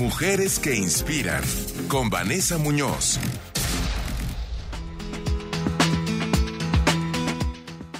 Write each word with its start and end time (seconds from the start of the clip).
Mujeres 0.00 0.58
que 0.58 0.74
inspiran 0.74 1.42
con 1.86 2.08
Vanessa 2.08 2.56
Muñoz. 2.56 3.20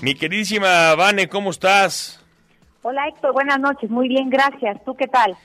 Mi 0.01 0.15
queridísima 0.15 0.95
Vane, 0.95 1.29
¿cómo 1.29 1.51
estás? 1.51 2.25
Hola 2.81 3.07
Héctor, 3.07 3.35
buenas 3.35 3.61
noches, 3.61 3.91
muy 3.91 4.09
bien, 4.09 4.31
gracias. 4.31 4.83
¿Tú 4.83 4.97
qué 4.97 5.09
tal? 5.09 5.37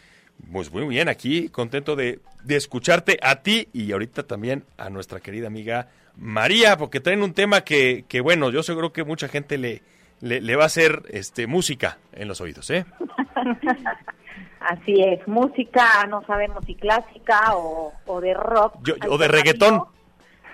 Pues 0.49 0.71
muy 0.71 0.87
bien, 0.87 1.09
aquí 1.09 1.49
contento 1.49 1.97
de, 1.97 2.21
de 2.45 2.55
escucharte 2.55 3.19
a 3.21 3.41
ti 3.41 3.67
y 3.73 3.91
ahorita 3.91 4.23
también 4.23 4.63
a 4.77 4.89
nuestra 4.89 5.19
querida 5.19 5.47
amiga 5.47 5.89
María, 6.15 6.77
porque 6.77 7.01
traen 7.01 7.21
un 7.21 7.33
tema 7.33 7.65
que, 7.65 8.05
que 8.07 8.21
bueno, 8.21 8.49
yo 8.49 8.63
seguro 8.63 8.93
que 8.93 9.03
mucha 9.03 9.27
gente 9.27 9.57
le, 9.57 9.83
le, 10.21 10.55
va 10.55 10.63
a 10.63 10.67
hacer 10.67 11.03
este, 11.09 11.47
música 11.47 11.97
en 12.13 12.29
los 12.29 12.39
oídos, 12.39 12.69
¿eh? 12.69 12.85
Así 14.59 15.01
es, 15.01 15.27
música, 15.27 16.05
no 16.09 16.23
sabemos 16.25 16.65
si 16.65 16.75
clásica 16.75 17.55
o, 17.55 18.21
de 18.21 18.33
rock. 18.33 18.75
o 19.09 19.17
de 19.17 19.27
reggaetón. 19.27 19.83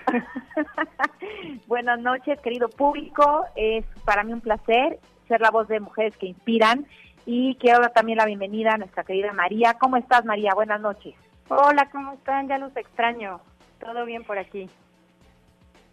Buenas 1.66 2.00
noches, 2.00 2.38
querido 2.40 2.68
público. 2.68 3.44
Es 3.56 3.84
para 4.04 4.24
mí 4.24 4.32
un 4.32 4.40
placer 4.40 4.98
ser 5.28 5.40
la 5.40 5.50
voz 5.50 5.68
de 5.68 5.80
mujeres 5.80 6.16
que 6.16 6.26
inspiran 6.26 6.86
y 7.24 7.54
quiero 7.56 7.80
dar 7.80 7.92
también 7.92 8.18
la 8.18 8.26
bienvenida 8.26 8.74
a 8.74 8.78
nuestra 8.78 9.04
querida 9.04 9.32
María. 9.32 9.74
¿Cómo 9.74 9.96
estás, 9.96 10.24
María? 10.24 10.52
Buenas 10.54 10.80
noches. 10.80 11.14
Hola, 11.48 11.88
¿cómo 11.90 12.12
están? 12.12 12.48
Ya 12.48 12.58
los 12.58 12.76
extraño. 12.76 13.40
Todo 13.80 14.04
bien 14.04 14.24
por 14.24 14.38
aquí. 14.38 14.68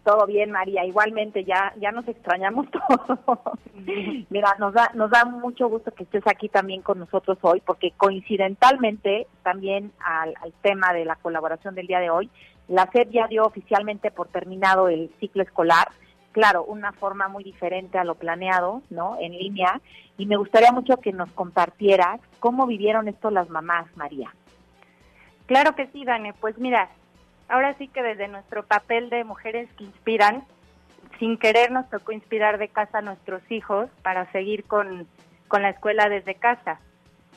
Todo 0.04 0.26
bien, 0.26 0.50
María. 0.50 0.84
Igualmente, 0.84 1.44
ya 1.44 1.74
ya 1.78 1.92
nos 1.92 2.08
extrañamos 2.08 2.66
todos. 2.70 3.18
Mira, 4.30 4.56
nos 4.58 4.72
da 4.72 4.90
nos 4.94 5.10
da 5.10 5.24
mucho 5.24 5.68
gusto 5.68 5.90
que 5.90 6.04
estés 6.04 6.26
aquí 6.26 6.48
también 6.48 6.82
con 6.82 6.98
nosotros 6.98 7.38
hoy, 7.42 7.60
porque 7.60 7.92
coincidentalmente 7.96 9.26
también 9.42 9.92
al, 10.02 10.34
al 10.40 10.52
tema 10.62 10.92
de 10.92 11.04
la 11.04 11.16
colaboración 11.16 11.74
del 11.74 11.86
día 11.86 12.00
de 12.00 12.10
hoy, 12.10 12.30
la 12.68 12.88
SED 12.92 13.10
ya 13.10 13.26
dio 13.26 13.44
oficialmente 13.44 14.10
por 14.10 14.28
terminado 14.28 14.88
el 14.88 15.10
ciclo 15.20 15.42
escolar. 15.42 15.88
Claro, 16.32 16.64
una 16.64 16.92
forma 16.92 17.26
muy 17.26 17.42
diferente 17.42 17.98
a 17.98 18.04
lo 18.04 18.14
planeado, 18.14 18.82
¿no? 18.88 19.16
En 19.20 19.32
línea. 19.32 19.80
Y 20.16 20.26
me 20.26 20.36
gustaría 20.36 20.70
mucho 20.70 20.98
que 20.98 21.12
nos 21.12 21.30
compartieras 21.32 22.20
cómo 22.38 22.66
vivieron 22.66 23.08
esto 23.08 23.30
las 23.30 23.50
mamás, 23.50 23.86
María. 23.96 24.32
Claro 25.46 25.74
que 25.74 25.88
sí, 25.88 26.04
Dani. 26.04 26.30
Pues 26.34 26.56
mira, 26.58 26.88
ahora 27.50 27.74
sí 27.74 27.88
que 27.88 28.02
desde 28.02 28.28
nuestro 28.28 28.64
papel 28.64 29.10
de 29.10 29.24
mujeres 29.24 29.68
que 29.76 29.84
inspiran, 29.84 30.44
sin 31.18 31.36
querer 31.36 31.70
nos 31.70 31.88
tocó 31.90 32.12
inspirar 32.12 32.58
de 32.58 32.68
casa 32.68 32.98
a 32.98 33.02
nuestros 33.02 33.42
hijos 33.50 33.90
para 34.02 34.30
seguir 34.32 34.64
con, 34.64 35.06
la 35.52 35.70
escuela 35.70 36.08
desde 36.08 36.36
casa. 36.36 36.80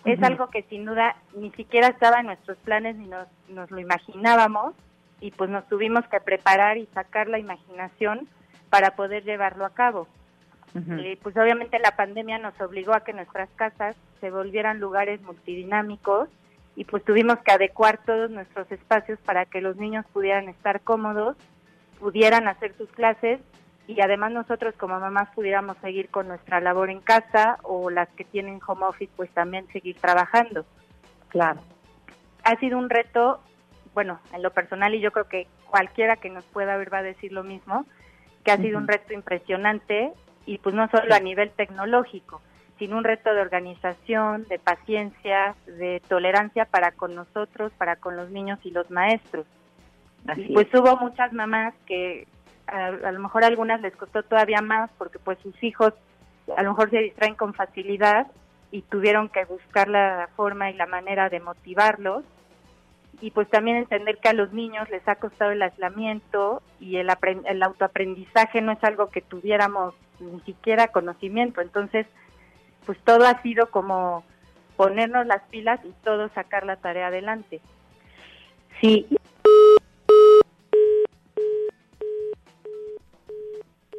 Es 0.06 0.22
algo 0.22 0.50
que 0.50 0.64
sin 0.64 0.86
duda 0.86 1.16
ni 1.36 1.52
siquiera 1.52 1.88
estaba 1.88 2.20
en 2.20 2.28
nuestros 2.28 2.58
planes 2.60 2.96
ni 2.96 3.08
nos, 3.08 3.28
nos 3.50 3.72
lo 3.72 3.80
imaginábamos 3.80 4.76
y 5.20 5.32
pues 5.32 5.50
nos 5.50 5.68
tuvimos 5.68 6.06
que 6.08 6.20
preparar 6.20 6.78
y 6.78 6.86
sacar 6.88 7.28
la 7.28 7.40
imaginación 7.40 8.28
para 8.70 8.92
poder 8.92 9.24
llevarlo 9.24 9.66
a 9.66 9.74
cabo. 9.74 10.08
y 10.76 11.16
pues 11.18 11.38
obviamente 11.38 11.80
la 11.80 11.96
pandemia 11.96 12.38
nos 12.40 12.60
obligó 12.60 12.94
a 12.94 13.04
que 13.04 13.14
nuestras 13.14 13.50
casas 13.56 13.96
se 14.20 14.32
volvieran 14.32 14.80
lugares 14.80 15.22
multidinámicos 15.22 16.30
y 16.76 16.86
pues 16.86 17.04
tuvimos 17.04 17.38
que 17.40 17.52
adecuar 17.52 18.00
todos 18.06 18.32
nuestros 18.32 18.72
espacios 18.72 19.20
para 19.20 19.46
que 19.46 19.62
los 19.62 19.78
niños 19.78 20.06
pudieran 20.12 20.50
estar 20.50 20.82
cómodos, 20.82 21.38
pudieran 22.00 22.48
hacer 22.48 22.76
sus 22.78 22.90
clases 22.92 23.40
y 23.88 24.00
además 24.02 24.32
nosotros 24.32 24.74
como 24.78 25.00
mamás 25.00 25.30
pudiéramos 25.36 25.78
seguir 25.78 26.10
con 26.10 26.28
nuestra 26.28 26.60
labor 26.62 26.90
en 26.90 27.00
casa 27.00 27.58
o 27.64 27.90
las 27.90 28.10
que 28.10 28.24
tienen 28.24 28.60
home 28.66 28.86
office 28.86 29.12
pues 29.16 29.30
también 29.32 29.68
seguir 29.72 29.98
trabajando. 29.98 30.66
Claro. 31.30 31.62
Ha 32.44 32.58
sido 32.60 32.78
un 32.78 32.90
reto, 32.90 33.42
bueno, 33.94 34.20
en 34.34 34.42
lo 34.42 34.52
personal 34.52 34.96
y 34.96 35.00
yo 35.00 35.12
creo 35.12 35.28
que 35.28 35.48
cualquiera 35.70 36.18
que 36.18 36.30
nos 36.30 36.46
pueda 36.46 36.78
ver 36.78 36.94
va 36.94 37.00
a 37.00 37.04
decir 37.04 37.32
lo 37.32 37.44
mismo, 37.44 37.86
que 38.44 38.52
ha 38.52 38.58
sido 38.58 38.78
un 38.78 38.88
reto 38.88 39.14
impresionante 39.14 40.12
y 40.46 40.58
pues 40.58 40.76
no 40.76 40.88
solo 40.90 41.14
a 41.14 41.20
nivel 41.20 41.52
tecnológico, 41.52 42.42
sin 42.84 42.94
un 42.94 43.06
reto 43.06 43.34
de 43.34 43.40
organización, 43.40 44.44
de 44.50 44.60
paciencia, 44.60 45.56
de 45.66 46.02
tolerancia 46.10 46.66
para 46.66 46.92
con 46.92 47.16
nosotros, 47.16 47.72
para 47.78 47.96
con 47.96 48.18
los 48.18 48.30
niños 48.30 48.60
y 48.64 48.72
los 48.72 48.92
maestros. 48.92 49.46
y 50.36 50.54
pues 50.54 50.68
hubo 50.74 50.98
muchas 50.98 51.32
mamás 51.32 51.74
que 51.86 52.28
a, 52.68 52.92
lo 52.92 53.20
mejor 53.22 53.46
a 53.46 53.48
algunas 53.48 53.80
les 53.80 53.96
costó 53.96 54.24
todavía 54.24 54.62
más 54.62 54.90
porque 54.98 55.18
pues 55.18 55.40
sus 55.40 55.64
hijos 55.64 55.94
a 56.58 56.64
lo 56.64 56.72
mejor 56.72 56.90
se 56.90 56.98
distraen 57.00 57.36
con 57.36 57.54
facilidad 57.54 58.28
y 58.70 58.82
tuvieron 58.82 59.30
que 59.30 59.46
buscar 59.46 59.88
la 59.88 60.28
forma 60.36 60.70
y 60.70 60.74
la 60.74 60.86
manera 60.86 61.30
de 61.30 61.40
motivarlos 61.40 62.26
y 63.22 63.32
pues 63.32 63.50
también 63.50 63.78
entender 63.78 64.18
que 64.18 64.28
a 64.28 64.34
los 64.34 64.52
niños 64.52 64.90
les 64.90 65.08
ha 65.08 65.16
costado 65.16 65.52
el 65.52 65.62
aislamiento 65.62 66.62
y 66.82 66.98
el, 66.98 67.10
el 67.46 67.64
autoaprendizaje 67.64 68.60
no 68.60 68.74
es 68.74 68.84
algo 68.84 69.10
que 69.10 69.22
tuviéramos 69.22 69.94
ni 70.20 70.42
siquiera 70.42 70.90
conocimiento. 70.90 71.62
Entonces, 71.62 72.08
pues 72.86 72.98
todo 73.04 73.26
ha 73.26 73.42
sido 73.42 73.70
como 73.70 74.24
ponernos 74.76 75.26
las 75.26 75.42
pilas 75.50 75.80
y 75.84 75.92
todo 76.04 76.30
sacar 76.30 76.66
la 76.66 76.78
tarea 76.78 77.08
adelante. 77.08 77.62
Sí. 78.82 79.08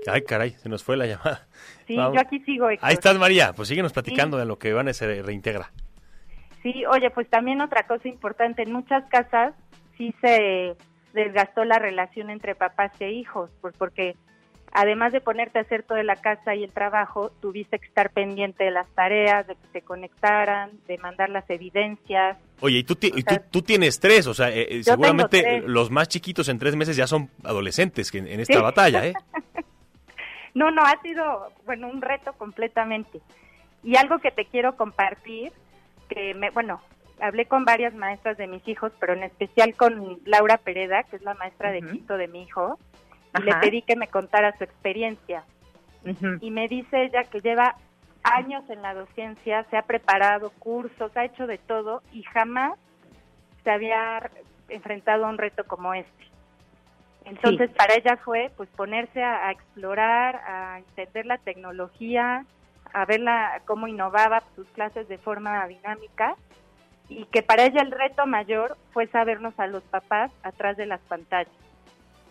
Ay, 0.06 0.23
caray, 0.23 0.50
se 0.50 0.69
nos 0.69 0.84
fue 0.84 0.97
la 0.97 1.06
llamada. 1.06 1.47
Sí, 1.87 1.97
yo 1.97 2.19
aquí 2.19 2.41
sigo. 2.41 2.67
Ahí 2.67 2.94
estás, 2.94 3.19
María. 3.19 3.53
Pues 3.55 3.69
síguenos 3.69 3.93
platicando 3.93 4.37
de 4.37 4.44
lo 4.44 4.59
que 4.59 4.73
van 4.73 4.89
a 4.89 4.93
se 4.93 5.23
reintegra. 5.23 5.71
Sí, 6.62 6.84
oye, 6.87 7.11
pues 7.11 7.28
también 7.28 7.61
otra 7.61 7.87
cosa 7.87 8.09
importante. 8.09 8.62
En 8.62 8.73
muchas 8.73 9.05
casas 9.09 9.55
sí 9.97 10.15
se 10.21 10.77
desgastó 11.12 11.65
la 11.65 11.78
relación 11.78 12.31
entre 12.31 12.55
papás 12.55 12.93
e 13.00 13.12
hijos, 13.12 13.50
pues 13.61 13.75
porque 13.77 14.17
además 14.75 15.12
de 15.12 15.21
ponerte 15.21 15.59
a 15.59 15.62
hacer 15.62 15.85
toda 15.85 16.03
la 16.03 16.17
casa 16.17 16.55
y 16.55 16.65
el 16.65 16.73
trabajo, 16.73 17.31
tuviste 17.41 17.79
que 17.79 17.87
estar 17.87 18.11
pendiente 18.11 18.65
de 18.65 18.73
las 18.73 18.89
tareas, 18.91 19.47
de 19.47 19.55
que 19.55 19.69
se 19.73 19.83
conectaran, 19.83 20.73
de 20.89 20.99
mandar 20.99 21.31
las 21.31 21.49
evidencias. 21.49 22.37
Oye, 22.61 22.79
y 22.79 22.85
tú, 22.85 22.97
tú, 23.51 23.62
tienes 23.62 24.01
tres, 24.01 24.27
o 24.27 24.35
sea, 24.35 24.51
eh, 24.51 24.67
eh, 24.69 24.83
seguramente 24.83 25.62
los 25.65 25.91
más 25.91 26.09
chiquitos 26.09 26.49
en 26.49 26.59
tres 26.59 26.75
meses 26.75 26.97
ya 26.97 27.07
son 27.07 27.31
adolescentes 27.45 28.12
en, 28.15 28.27
en 28.27 28.41
esta 28.41 28.61
batalla, 28.61 29.07
¿eh? 29.07 29.15
no, 30.55 30.73
no, 30.73 30.83
ha 30.83 31.01
sido, 31.03 31.53
bueno, 31.65 31.89
un 31.89 32.03
reto 32.03 32.33
completamente. 32.33 33.21
Y 33.85 33.97
algo 33.97 34.19
que 34.19 34.33
te 34.33 34.47
quiero 34.47 34.77
compartir, 34.77 35.53
que 36.09 36.35
me, 36.35 36.51
bueno, 36.51 36.81
hablé 37.21 37.47
con 37.47 37.65
varias 37.65 37.95
maestras 37.95 38.37
de 38.39 38.49
mis 38.49 38.67
hijos, 38.67 38.91
pero 38.99 39.12
en 39.12 39.23
especial 39.23 39.75
con 39.77 40.19
Laura 40.25 40.59
Pereda, 40.59 41.05
que 41.05 41.17
es 41.17 41.23
la 41.23 41.35
maestra 41.35 41.71
de 41.71 41.81
quinto 41.81 42.17
de 42.17 42.27
mi 42.27 42.43
hijo, 42.43 42.77
y 43.39 43.43
le 43.43 43.55
pedí 43.56 43.83
que 43.83 43.97
me 43.97 44.09
contara 44.09 44.56
su 44.56 44.65
experiencia. 44.65 45.45
Y 46.41 46.50
me 46.50 46.69
dice 46.69 47.05
ella 47.05 47.25
que 47.25 47.41
lleva 47.41 47.77
años 48.22 48.69
en 48.69 48.83
la 48.83 48.95
docencia, 48.95 49.65
se 49.71 49.77
ha 49.77 49.83
preparado 49.83 50.50
cursos, 50.59 51.17
ha 51.17 51.25
hecho 51.25 51.47
de 51.47 51.59
todo 51.59 52.03
y 52.12 52.23
jamás 52.25 52.78
se 53.62 53.71
había 53.71 54.31
enfrentado 54.69 55.27
a 55.27 55.28
un 55.28 55.39
reto 55.39 55.65
como 55.65 55.94
este. 55.94 56.25
Entonces 57.25 57.71
para 57.71 57.94
ella 57.94 58.19
fue 58.19 58.50
pues 58.56 58.69
ponerse 58.71 59.23
a, 59.23 59.50
explorar, 59.50 60.37
a 60.47 60.78
entender 60.78 61.25
la 61.27 61.39
tecnología, 61.39 62.44
a 62.93 63.05
verla 63.06 63.62
cómo 63.65 63.89
innovaba 63.89 64.43
sus 64.55 64.67
clases 64.69 65.09
de 65.09 65.19
forma 65.19 65.67
dinámica 65.67 66.37
y 67.09 67.25
que 67.27 67.43
para 67.43 67.65
ella 67.65 67.83
el 67.83 67.91
reto 67.91 68.27
mayor 68.27 68.77
fue 68.93 69.06
sabernos 69.09 69.59
a 69.59 69.67
los 69.67 69.83
papás 69.84 70.31
atrás 70.43 70.77
de 70.77 70.87
las 70.87 71.00
pantallas. 71.00 71.53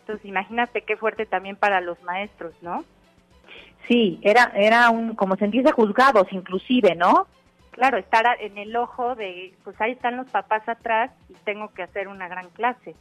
Entonces, 0.04 0.26
imagínate 0.26 0.82
qué 0.82 0.98
fuerte 0.98 1.26
también 1.26 1.56
para 1.56 1.80
los 1.80 2.02
maestros, 2.04 2.54
¿no? 2.62 2.84
Sí, 3.88 4.20
era 4.22 4.52
era 4.54 4.90
un 4.90 5.16
como 5.16 5.38
sentirse 5.38 5.72
juzgados 5.72 6.28
inclusive, 6.32 6.94
¿no? 6.96 7.26
Claro, 7.72 7.98
estar 7.98 8.26
en 8.42 8.58
el 8.58 8.76
ojo 8.76 9.16
de, 9.16 9.54
pues 9.64 9.80
ahí 9.80 9.94
están 9.94 10.18
los 10.18 10.30
papás 10.30 10.68
atrás 10.68 11.12
y 11.30 11.34
tengo 11.46 11.74
que 11.74 11.84
hacer 11.84 12.10
una 12.10 12.28
gran 12.28 12.50
clase. 12.50 12.96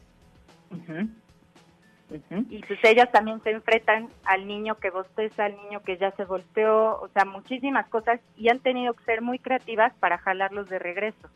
Y 2.49 2.59
pues 2.59 2.79
ellas 2.83 3.11
también 3.11 3.41
se 3.43 3.51
enfrentan 3.51 4.07
al 4.23 4.47
niño 4.47 4.75
que 4.75 4.89
bosteza, 4.89 5.45
al 5.45 5.57
niño 5.57 5.81
que 5.81 5.97
ya 5.97 6.11
se 6.11 6.25
volteó, 6.25 7.01
o 7.01 7.09
sea, 7.09 7.25
muchísimas 7.25 7.87
cosas 7.89 8.19
y 8.37 8.49
han 8.49 8.59
tenido 8.59 8.93
que 8.93 9.03
ser 9.03 9.21
muy 9.21 9.39
creativas 9.39 9.93
para 9.99 10.17
jalarlos 10.17 10.69
de 10.69 10.79
regreso. 10.79 11.29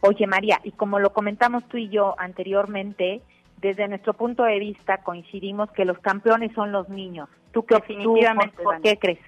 Oye, 0.00 0.26
María, 0.26 0.60
y 0.64 0.72
como 0.72 0.98
lo 0.98 1.12
comentamos 1.12 1.68
tú 1.68 1.76
y 1.76 1.90
yo 1.90 2.16
anteriormente, 2.18 3.22
desde 3.62 3.86
nuestro 3.86 4.12
punto 4.12 4.42
de 4.42 4.58
vista 4.58 4.98
coincidimos 4.98 5.70
que 5.70 5.84
los 5.84 5.98
campeones 6.00 6.52
son 6.52 6.72
los 6.72 6.88
niños. 6.88 7.28
¿Tú 7.52 7.64
qué 7.64 7.76
Definitivamente, 7.76 8.60
por, 8.60 8.82
qué 8.82 8.98
crees? 8.98 9.20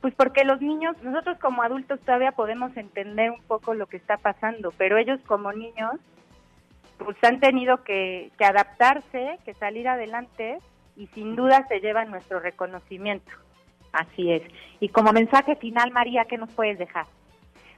Pues 0.00 0.12
porque 0.14 0.44
los 0.44 0.60
niños, 0.60 1.00
nosotros 1.00 1.38
como 1.38 1.62
adultos 1.62 2.00
todavía 2.00 2.32
podemos 2.32 2.76
entender 2.76 3.30
un 3.30 3.40
poco 3.42 3.74
lo 3.74 3.86
que 3.86 3.96
está 3.96 4.16
pasando, 4.16 4.72
pero 4.76 4.98
ellos 4.98 5.20
como 5.26 5.52
niños 5.52 5.92
pues 6.98 7.16
han 7.22 7.38
tenido 7.38 7.84
que, 7.84 8.32
que 8.36 8.44
adaptarse, 8.44 9.38
que 9.44 9.54
salir 9.54 9.86
adelante 9.86 10.58
y 10.96 11.06
sin 11.08 11.36
duda 11.36 11.64
se 11.68 11.78
llevan 11.78 12.10
nuestro 12.10 12.40
reconocimiento. 12.40 13.30
Así 13.92 14.32
es. 14.32 14.42
Y 14.80 14.88
como 14.88 15.12
mensaje 15.12 15.54
final, 15.54 15.92
María, 15.92 16.24
¿qué 16.24 16.36
nos 16.36 16.52
puedes 16.52 16.78
dejar? 16.78 17.06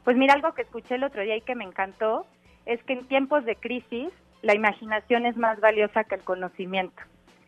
Pues 0.02 0.16
mira, 0.16 0.32
algo 0.32 0.54
que 0.54 0.62
escuché 0.62 0.94
el 0.94 1.04
otro 1.04 1.22
día 1.22 1.36
y 1.36 1.42
que 1.42 1.54
me 1.54 1.64
encantó 1.64 2.26
es 2.64 2.82
que 2.84 2.94
en 2.94 3.06
tiempos 3.06 3.44
de 3.44 3.56
crisis 3.56 4.10
la 4.44 4.54
imaginación 4.54 5.24
es 5.24 5.36
más 5.36 5.58
valiosa 5.58 6.04
que 6.04 6.16
el 6.16 6.22
conocimiento. 6.22 7.02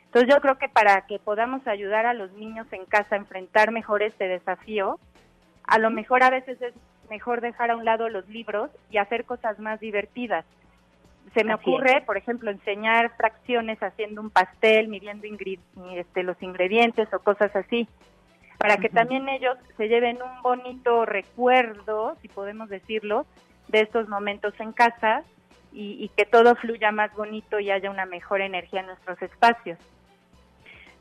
Entonces 0.06 0.34
yo 0.34 0.40
creo 0.40 0.56
que 0.56 0.70
para 0.70 1.02
que 1.02 1.19
podamos 1.19 1.66
ayudar 1.66 2.06
a 2.06 2.14
los 2.14 2.32
niños 2.32 2.66
en 2.72 2.87
casa 2.87 3.14
a 3.14 3.19
enfrentar 3.19 3.70
mejor 3.70 4.02
este 4.02 4.26
desafío, 4.28 4.98
a 5.64 5.78
lo 5.78 5.90
mejor 5.90 6.22
a 6.22 6.31
veces 6.31 6.60
es 6.62 6.72
mejor 7.10 7.43
dejar 7.43 7.70
a 7.70 7.76
un 7.76 7.84
lado 7.84 8.08
los 8.08 8.26
libros 8.28 8.70
y 8.90 8.96
hacer 8.96 9.26
cosas 9.26 9.58
más 9.58 9.78
divertidas. 9.78 10.46
Se 11.34 11.44
me 11.44 11.52
ocurre, 11.52 12.02
por 12.06 12.16
ejemplo, 12.16 12.50
enseñar 12.50 13.14
fracciones 13.16 13.82
haciendo 13.82 14.22
un 14.22 14.31
pastel, 14.31 14.88
midiendo 14.88 15.26
este, 15.94 16.22
los 16.22 16.40
ingredientes 16.43 17.12
o 17.12 17.19
cosas 17.19 17.54
así, 17.54 17.87
para 18.56 18.78
que 18.78 18.88
también 18.88 19.28
ellos 19.28 19.58
se 19.76 19.88
lleven 19.88 20.22
un 20.22 20.43
bonito 20.43 21.04
recuerdo, 21.04 22.16
si 22.22 22.28
podemos 22.28 22.70
decirlo, 22.70 23.26
de 23.69 23.81
estos 23.81 24.08
momentos 24.08 24.54
en 24.60 24.72
casa 24.72 25.25
y, 25.78 26.11
que 26.17 26.25
todo 26.25 26.55
fluya 26.56 26.90
más 26.90 27.14
bonito 27.14 27.61
y 27.61 27.70
haya 27.70 27.90
una 27.90 28.06
mejor 28.06 28.40
energía 28.40 28.81
en 28.81 28.87
nuestros 28.87 29.20
espacios. 29.20 29.78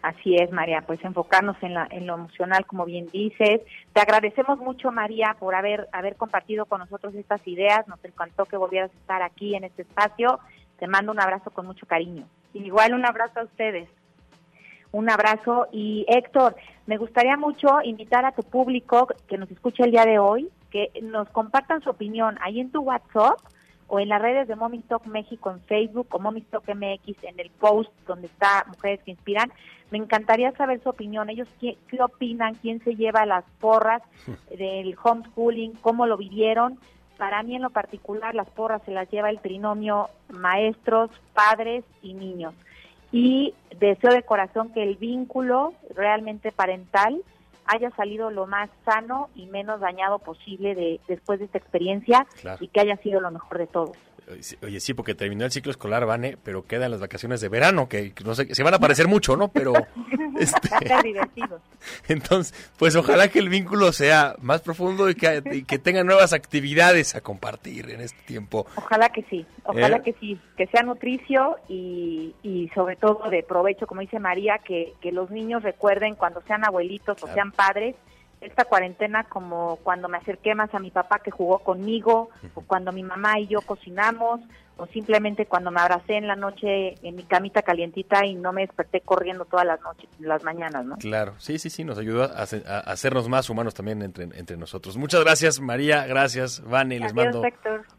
Así 0.01 0.35
es, 0.35 0.51
María, 0.51 0.81
pues 0.81 1.03
enfocarnos 1.03 1.55
en, 1.63 1.73
la, 1.73 1.87
en 1.89 2.05
lo 2.05 2.15
emocional, 2.15 2.65
como 2.65 2.85
bien 2.85 3.07
dices. 3.11 3.61
Te 3.93 4.01
agradecemos 4.01 4.59
mucho, 4.59 4.91
María, 4.91 5.35
por 5.39 5.55
haber, 5.55 5.87
haber 5.93 6.15
compartido 6.15 6.65
con 6.65 6.79
nosotros 6.79 7.15
estas 7.15 7.45
ideas. 7.47 7.87
Nos 7.87 8.03
encantó 8.03 8.45
que 8.45 8.57
volvieras 8.57 8.91
a 8.91 8.99
estar 8.99 9.21
aquí 9.23 9.55
en 9.55 9.63
este 9.63 9.83
espacio. 9.83 10.39
Te 10.77 10.87
mando 10.87 11.11
un 11.11 11.21
abrazo 11.21 11.49
con 11.51 11.65
mucho 11.65 11.87
cariño. 11.87 12.27
Igual 12.53 12.93
un 12.93 13.05
abrazo 13.05 13.39
a 13.39 13.43
ustedes. 13.45 13.89
Un 14.91 15.09
abrazo. 15.09 15.67
Y 15.71 16.05
Héctor, 16.07 16.55
me 16.85 16.97
gustaría 16.97 17.37
mucho 17.37 17.81
invitar 17.83 18.25
a 18.25 18.33
tu 18.33 18.43
público 18.43 19.07
que 19.27 19.37
nos 19.37 19.49
escucha 19.49 19.85
el 19.85 19.91
día 19.91 20.05
de 20.05 20.19
hoy, 20.19 20.49
que 20.69 20.91
nos 21.01 21.29
compartan 21.29 21.81
su 21.81 21.89
opinión 21.89 22.37
ahí 22.41 22.59
en 22.59 22.71
tu 22.71 22.81
WhatsApp 22.81 23.39
o 23.87 23.99
en 23.99 24.09
las 24.09 24.21
redes 24.21 24.47
de 24.47 24.55
Mommy 24.55 24.79
Talk 24.79 25.05
México 25.05 25.51
en 25.51 25.61
Facebook 25.61 26.07
o 26.11 26.19
Mommy 26.19 26.41
Talk 26.41 26.67
MX 26.67 27.23
en 27.23 27.39
el 27.39 27.49
post 27.51 27.91
donde 28.07 28.27
está 28.27 28.65
Mujeres 28.67 29.01
que 29.03 29.11
Inspiran. 29.11 29.51
Me 29.91 29.97
encantaría 29.97 30.51
saber 30.53 30.81
su 30.81 30.89
opinión. 30.89 31.29
Ellos 31.29 31.47
qué, 31.59 31.77
opinan, 32.01 32.55
quién 32.55 32.83
se 32.83 32.95
lleva 32.95 33.25
las 33.25 33.45
porras 33.59 34.01
del 34.49 34.95
homeschooling, 35.01 35.73
cómo 35.81 36.07
lo 36.07 36.17
vivieron. 36.17 36.79
Para 37.17 37.43
mí 37.43 37.55
en 37.55 37.61
lo 37.61 37.69
particular 37.69 38.35
las 38.35 38.49
porras 38.49 38.81
se 38.85 38.91
las 38.91 39.09
lleva 39.09 39.29
el 39.29 39.39
trinomio 39.39 40.09
maestros, 40.29 41.11
padres 41.33 41.85
y 42.01 42.13
niños. 42.13 42.53
Y 43.11 43.53
deseo 43.79 44.11
de 44.11 44.23
corazón 44.23 44.73
que 44.73 44.83
el 44.83 44.95
vínculo 44.95 45.73
realmente 45.95 46.51
parental 46.51 47.21
haya 47.65 47.91
salido 47.91 48.31
lo 48.31 48.47
más 48.47 48.69
sano 48.85 49.29
y 49.35 49.47
menos 49.47 49.79
dañado 49.79 50.19
posible 50.19 50.75
de, 50.75 50.99
después 51.07 51.39
de 51.39 51.45
esta 51.45 51.57
experiencia 51.57 52.25
y 52.59 52.67
que 52.67 52.81
haya 52.81 52.97
sido 52.97 53.21
lo 53.21 53.31
mejor 53.31 53.57
de 53.57 53.67
todo. 53.67 53.91
Oye, 54.63 54.79
sí, 54.79 54.93
porque 54.93 55.13
terminó 55.13 55.45
el 55.45 55.51
ciclo 55.51 55.71
escolar, 55.71 56.05
Vane, 56.05 56.37
pero 56.43 56.65
quedan 56.65 56.91
las 56.91 56.99
vacaciones 56.99 57.41
de 57.41 57.49
verano, 57.49 57.87
que 57.87 58.13
no 58.23 58.33
sé, 58.33 58.53
se 58.53 58.63
van 58.63 58.73
a 58.73 58.79
parecer 58.79 59.07
mucho, 59.07 59.37
¿no? 59.37 59.49
Pero... 59.49 59.73
este, 60.39 60.69
divertidos. 61.03 61.61
Entonces, 62.07 62.71
pues 62.77 62.95
ojalá 62.95 63.27
que 63.29 63.39
el 63.39 63.49
vínculo 63.49 63.91
sea 63.91 64.35
más 64.41 64.61
profundo 64.61 65.09
y 65.09 65.15
que, 65.15 65.65
que 65.67 65.79
tengan 65.79 66.05
nuevas 66.05 66.33
actividades 66.33 67.15
a 67.15 67.21
compartir 67.21 67.89
en 67.91 68.01
este 68.01 68.21
tiempo. 68.23 68.65
Ojalá 68.75 69.09
que 69.09 69.23
sí, 69.23 69.45
ojalá 69.63 69.97
eh. 69.97 70.01
que 70.03 70.13
sí, 70.13 70.39
que 70.57 70.67
sea 70.67 70.83
nutricio 70.83 71.57
y, 71.67 72.35
y 72.43 72.69
sobre 72.73 72.95
todo 72.95 73.29
de 73.29 73.43
provecho, 73.43 73.87
como 73.87 74.01
dice 74.01 74.19
María, 74.19 74.59
que, 74.59 74.93
que 75.01 75.11
los 75.11 75.29
niños 75.31 75.63
recuerden 75.63 76.15
cuando 76.15 76.41
sean 76.41 76.65
abuelitos 76.65 77.21
o 77.23 77.27
sean 77.27 77.51
padres, 77.51 77.95
esta 78.41 78.65
cuarentena 78.65 79.23
como 79.23 79.77
cuando 79.77 80.07
me 80.07 80.17
acerqué 80.17 80.55
más 80.55 80.73
a 80.73 80.79
mi 80.79 80.91
papá 80.91 81.19
que 81.19 81.31
jugó 81.31 81.59
conmigo, 81.59 82.29
o 82.53 82.61
cuando 82.61 82.91
mi 82.91 83.03
mamá 83.03 83.39
y 83.39 83.47
yo 83.47 83.61
cocinamos, 83.61 84.41
o 84.77 84.85
simplemente 84.87 85.45
cuando 85.45 85.71
me 85.71 85.79
abracé 85.79 86.15
en 86.17 86.27
la 86.27 86.35
noche 86.35 86.95
en 87.01 87.15
mi 87.15 87.23
camita 87.23 87.61
calientita 87.61 88.25
y 88.25 88.35
no 88.35 88.51
me 88.51 88.61
desperté 88.61 89.01
corriendo 89.01 89.45
todas 89.45 89.65
las 89.65 89.81
noches, 89.81 90.09
las 90.19 90.43
mañanas, 90.43 90.85
¿no? 90.85 90.97
Claro, 90.97 91.33
sí, 91.37 91.59
sí, 91.59 91.69
sí, 91.69 91.83
nos 91.83 91.97
ayudó 91.97 92.23
a, 92.23 92.43
hacernos 92.81 93.29
más 93.29 93.49
humanos 93.49 93.73
también 93.73 94.01
entre, 94.01 94.25
entre 94.25 94.57
nosotros. 94.57 94.97
Muchas 94.97 95.23
gracias, 95.23 95.59
María, 95.61 96.05
gracias, 96.05 96.61
Vane, 96.61 96.99
les 96.99 97.13
mando 97.13 97.41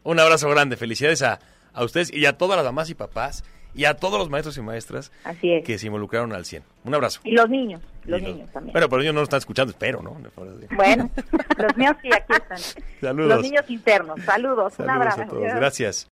un 0.03 0.19
abrazo 0.19 0.49
grande, 0.49 0.77
felicidades 0.77 1.23
a, 1.23 1.39
a 1.73 1.83
ustedes 1.83 2.13
y 2.13 2.25
a 2.25 2.37
todas 2.37 2.57
las 2.57 2.65
mamás 2.65 2.89
y 2.89 2.95
papás 2.95 3.43
y 3.73 3.85
a 3.85 3.95
todos 3.95 4.19
los 4.19 4.29
maestros 4.29 4.57
y 4.57 4.61
maestras 4.61 5.11
que 5.41 5.77
se 5.77 5.87
involucraron 5.87 6.33
al 6.33 6.45
100. 6.45 6.63
Un 6.83 6.95
abrazo. 6.95 7.21
Y 7.23 7.31
los 7.31 7.49
niños, 7.49 7.81
los 8.05 8.21
niños 8.21 8.49
también. 8.51 8.73
Bueno, 8.73 8.89
pero 8.89 9.01
ellos 9.01 9.13
no 9.13 9.21
lo 9.21 9.25
están 9.25 9.39
escuchando, 9.39 9.71
espero, 9.71 10.01
¿no? 10.01 10.17
Bueno, 10.75 11.09
los 11.57 11.77
míos 11.77 11.95
sí 12.01 12.09
aquí 12.13 12.33
están. 12.33 12.57
Saludos. 13.01 13.29
Los 13.29 13.41
niños 13.41 13.69
internos, 13.69 14.21
saludos, 14.23 14.73
un 14.79 14.89
abrazo. 14.89 15.21
A 15.21 15.27
todos. 15.27 15.43
Gracias. 15.43 16.05